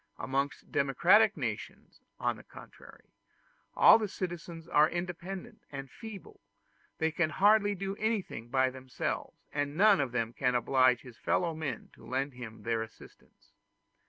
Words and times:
Amongst 0.17 0.71
democratic 0.71 1.37
nations, 1.37 2.01
on 2.19 2.35
the 2.35 2.43
contrary, 2.43 3.11
all 3.75 3.99
the 3.99 4.07
citizens 4.07 4.67
are 4.67 4.89
independent 4.89 5.61
and 5.71 5.91
feeble; 5.91 6.41
they 6.97 7.11
can 7.11 7.29
do 7.29 7.33
hardly 7.35 7.77
anything 7.99 8.49
by 8.49 8.71
themselves, 8.71 9.37
and 9.53 9.77
none 9.77 10.01
of 10.01 10.11
them 10.11 10.33
can 10.33 10.55
oblige 10.55 11.01
his 11.01 11.19
fellow 11.19 11.53
men 11.53 11.91
to 11.93 12.03
lend 12.03 12.33
him 12.33 12.63
their 12.63 12.81
assistance. 12.81 13.51